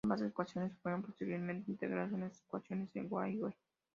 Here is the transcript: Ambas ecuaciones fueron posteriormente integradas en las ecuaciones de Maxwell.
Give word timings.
Ambas 0.03 0.23
ecuaciones 0.23 0.75
fueron 0.81 1.03
posteriormente 1.03 1.69
integradas 1.69 2.11
en 2.11 2.21
las 2.21 2.41
ecuaciones 2.43 2.91
de 2.91 3.03
Maxwell. 3.03 3.53